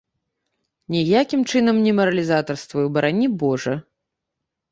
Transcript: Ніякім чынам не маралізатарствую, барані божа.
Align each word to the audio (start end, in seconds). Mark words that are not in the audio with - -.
Ніякім 0.93 1.41
чынам 1.51 1.75
не 1.85 1.93
маралізатарствую, 1.99 2.85
барані 2.95 3.27
божа. 3.43 3.75